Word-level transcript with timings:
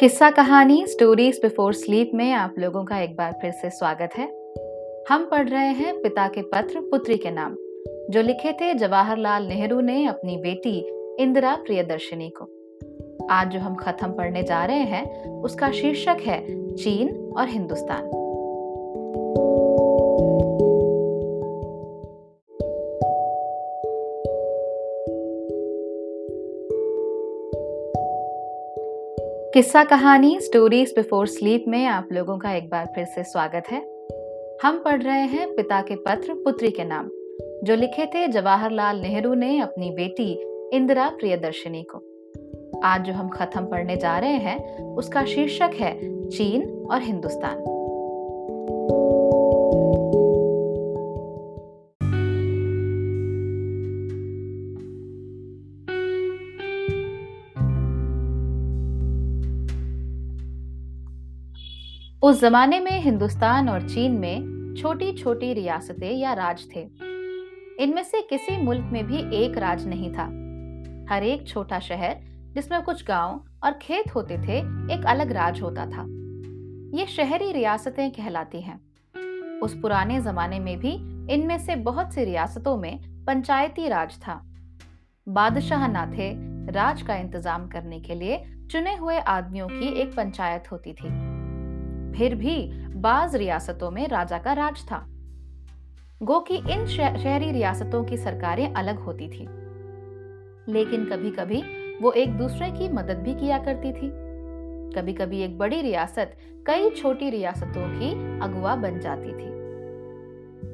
किस्सा 0.00 0.30
कहानी 0.30 0.86
stories 0.86 1.38
before 1.42 1.74
sleep 1.74 2.10
में 2.14 2.32
आप 2.32 2.54
लोगों 2.58 2.84
का 2.84 2.98
एक 2.98 3.16
बार 3.16 3.32
फिर 3.32 3.52
से 3.52 3.70
स्वागत 3.70 4.10
है। 4.18 4.26
हम 5.08 5.28
पढ़ 5.30 5.48
रहे 5.48 5.66
हैं 5.66 6.02
पिता 6.02 6.28
के 6.28 6.42
पत्र, 6.42 6.80
पुत्री 6.80 7.16
के 7.16 7.30
नाम, 7.30 7.56
जो 8.10 8.22
लिखे 8.22 8.52
थे 8.52 8.74
जवाहरलाल 8.74 9.46
नेहरू 9.46 9.80
ने 9.80 10.06
अपनी 10.06 10.36
बेटी 10.36 10.86
इंदिरा 11.22 11.56
प्रियदर्शिनी 11.56 12.32
को। 12.42 12.44
आज 13.30 13.50
जो 13.50 13.60
हम 13.60 13.74
खत्म 13.74 14.12
पढ़ने 14.12 14.42
जा 14.42 14.64
रहे 14.64 14.84
हैं, 14.84 15.30
उसका 15.42 15.70
शीर्षक 15.70 16.16
है 16.20 16.74
चीन 16.74 17.34
और 17.36 17.48
हिंदुस्तान। 17.48 18.19
किस्सा 29.54 29.84
कहानी 29.84 30.40
स्टोरीज 30.40 30.92
बिफोर 30.96 31.26
स्लीप 31.26 31.64
में 31.68 31.86
आप 31.86 32.08
लोगों 32.12 32.38
का 32.38 32.52
एक 32.52 32.70
बार 32.70 32.86
फिर 32.94 33.04
से 33.04 33.22
स्वागत 33.22 33.64
है। 33.70 33.78
हम 34.62 34.82
पढ़ 34.84 35.02
रहे 35.02 35.20
हैं 35.20 35.56
पिता 35.56 35.82
के 35.82 35.96
पत्र, 35.96 36.34
पुत्री 36.34 36.70
के 36.70 36.84
नाम, 36.84 37.08
जो 37.64 37.74
लिखे 37.74 38.06
थे 38.06 38.28
जवाहरलाल 38.28 39.00
नेहरू 39.00 39.34
ने 39.34 39.58
अपनी 39.58 39.90
बेटी 39.90 40.32
इंदिरा 40.76 41.08
प्रियदर्शिनी 41.08 41.86
को। 41.94 41.98
आज 42.84 43.02
जो 43.02 43.12
हम 43.12 43.28
खत्म 43.28 43.66
पढ़ने 43.66 43.96
जा 43.96 44.18
रहे 44.18 44.36
हैं, 44.36 44.84
उसका 44.96 45.24
शीर्षक 45.24 45.70
है 45.74 46.28
चीन 46.28 46.86
और 46.90 47.02
हिंदुस्तान। 47.02 47.79
उस 62.22 62.40
जमाने 62.40 62.80
में 62.80 63.00
हिंदुस्तान 63.00 63.68
और 63.68 63.88
चीन 63.88 64.12
में 64.12 64.74
छोटी 64.78 65.12
छोटी 65.12 65.52
रियासतें 65.52 66.10
या 66.12 66.32
राज 66.32 66.66
थे। 66.76 66.80
इनमें 67.84 68.02
से 68.02 68.20
किसी 68.20 68.56
मुल्क 68.56 68.88
में 68.92 69.06
भी 69.06 69.36
एक 69.36 69.58
राज 69.58 69.86
नहीं 69.86 70.12
था। 70.12 70.24
हर 71.14 71.22
एक 71.22 71.48
छोटा 71.48 71.78
शहर, 71.78 72.16
जिसमें 72.54 72.82
कुछ 72.82 73.04
गाँव 73.06 73.44
और 73.64 73.72
खेत 73.72 74.14
होते 74.14 74.38
थे, 74.38 74.58
एक 74.94 75.06
अलग 75.06 75.32
राज 75.32 75.62
होता 75.62 75.86
था। 75.86 76.04
ये 76.98 77.06
शहरी 77.06 77.52
रियासतें 77.52 78.10
कहलाती 78.10 78.60
हैं। 78.60 78.80
उस 79.60 79.78
पुराने 79.80 80.20
जमाने 80.20 80.58
में 80.58 80.78
भी 80.78 80.92
इनमें 81.34 81.58
से 81.58 81.76
बहुत 81.76 82.14
सी 82.14 82.24
रियासतों 82.24 82.76
में 82.76 83.24
पंचायती 83.24 83.88
राज 83.88 84.18
था। 84.18 84.40
बादशाह 85.28 85.88
ना 85.88 86.06
थे, 86.06 86.32
राज 86.72 87.02
का 87.02 87.16
इंतज़ाम 87.16 87.68
करने 87.68 88.00
के 88.00 88.14
लिए 88.14 88.44
चुने 88.70 88.96
हुए 88.96 89.18
आदमियों 89.18 89.68
की 89.68 90.00
एक 90.00 90.16
पंचायत 90.16 90.72
होती 90.72 90.92
थी। 90.92 91.39
फिर 92.16 92.34
भी 92.34 92.72
बाज 92.96 93.36
रियासतों 93.36 93.90
में 93.90 94.08
राजा 94.08 94.38
का 94.38 94.52
राज 94.52 94.82
था। 94.82 95.06
गो 96.22 96.40
की 96.40 96.54
इन 96.54 96.86
शहरी 96.86 97.52
रियासतों 97.52 98.04
की 98.04 98.16
सरकारें 98.16 98.72
अलग 98.72 98.98
होती 98.98 99.28
थी। 99.28 99.48
लेकिन 100.72 101.04
कभी 101.04 101.30
कभी 101.30 101.62
वो 102.02 102.12
एक 102.12 102.32
दूसरे 102.32 102.70
की 102.70 102.88
मदद 102.88 103.16
भी 103.16 103.34
किया 103.34 103.58
करती 103.58 103.92
थी। 103.92 104.30
कभी 104.96 105.12
कभी 105.12 105.40
एक 105.40 105.58
बड़ी 105.58 105.82
रियासत 105.82 106.36
कई 106.66 106.90
छोटी 106.90 107.30
रियासतों 107.30 107.88
की 107.88 108.40
अगुआ 108.40 108.74
बन 108.74 109.00
जाती 109.00 109.28
थी। 109.28 109.50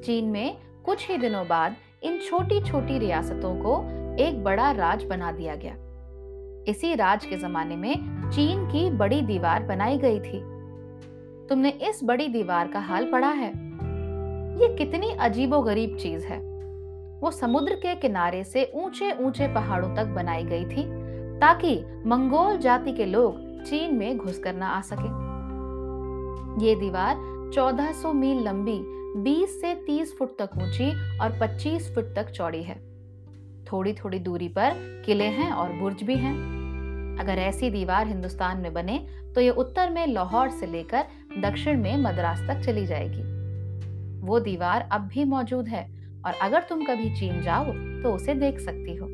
चीन 0.00 0.24
में 0.24 0.56
कुछ 0.84 1.10
ही 1.10 1.16
दिनों 1.16 1.48
बाद 1.48 1.76
इन 2.02 2.18
छोटी 2.18 2.60
छोटी 2.60 2.98
रियासतों 2.98 3.56
को 3.56 3.84
एक 4.24 4.44
बड़ा 4.44 4.70
राज 4.70 5.04
बना 5.04 5.32
दिया 5.32 5.54
गया। 5.54 5.74
इसी 6.68 6.94
राज 6.94 7.24
के 7.24 7.36
जमाने 7.36 7.76
में 7.76 7.94
चीन 8.30 8.66
की 8.66 8.90
बड़ी 8.90 9.22
दीवार 9.22 9.62
बनाई 9.62 9.98
गई 9.98 10.20
थी। 10.20 10.53
तुमने 11.48 11.70
इस 11.70 12.00
बड़ी 12.04 12.28
दीवार 12.28 12.68
का 12.68 12.80
हाल 12.80 13.10
पढ़ा 13.12 13.30
है। 13.30 13.48
ये 14.60 14.76
कितनी 14.76 15.10
अजीबो 15.10 15.60
गरीब 15.60 15.96
चीज़ 15.96 16.26
है। 16.26 16.38
वो 17.20 17.30
समुद्र 17.30 17.74
के 17.74 17.94
किनारे 17.94 18.44
से 18.44 18.72
ऊँचे 18.74 19.12
ऊँचे 19.12 19.48
पहाड़ों 19.54 19.94
तक 19.96 20.04
बनाई 20.04 20.44
गई 20.44 20.64
थी, 20.64 20.84
ताकि 21.40 21.84
मंगोल 22.06 22.58
जाति 22.58 22.92
के 22.92 23.06
लोग 23.06 23.62
चीन 23.62 23.94
में 23.94 24.16
घुस 24.18 24.38
कर 24.38 24.54
ना 24.54 24.68
आ 24.68 24.80
सके। 24.80 25.24
ये 26.64 26.74
दीवार 26.74 27.16
1400 27.54 28.12
मील 28.12 28.42
लंबी 28.42 28.80
20 29.22 29.60
से 29.60 29.74
30 29.74 30.16
फुट 30.18 30.38
तक 30.38 30.50
ऊँची 30.56 31.18
और 31.18 31.38
25 31.40 31.94
फुट 31.94 32.14
तक 32.16 32.30
चौड़ी 32.30 32.62
है। 32.62 32.76
थोड़ी 33.64 33.92
थोड़ी 33.94 34.18
दूरी 34.18 34.48
पर 34.48 35.02
किले 35.06 35.24
हैं 35.24 35.50
और 35.52 35.72
बुर्ज 35.72 36.02
भी 36.02 36.14
हैं। 36.14 36.34
अगर 37.20 37.38
ऐसी 37.38 37.70
दीवार 37.70 38.06
हिंदुस्तान 38.06 38.60
में 38.60 38.72
बने 38.74 38.98
तो 39.34 39.40
ये 39.40 39.50
उत्तर 39.50 39.90
में 39.90 40.06
लाहौर 40.06 40.48
से 40.50 40.66
लेकर 40.66 41.04
दक्षिण 41.38 41.80
में 41.80 41.96
मद्रास 41.96 42.40
तक 42.40 42.60
चली 42.60 42.86
जाएगी। 42.86 43.22
वो 44.26 44.40
दीवार 44.40 44.88
अब 44.92 45.00
भी 45.00 45.24
मौजूद 45.24 45.68
है 45.68 45.82
और 46.26 46.32
अगर 46.42 46.62
तुम 46.62 46.84
कभी 46.84 47.14
चीन 47.16 47.40
जाओ 47.42 47.72
तो 48.02 48.14
उसे 48.14 48.34
देख 48.34 48.60
सकती 48.60 48.96
हो। 48.96 49.08